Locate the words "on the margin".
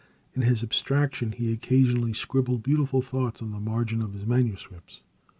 3.39-4.01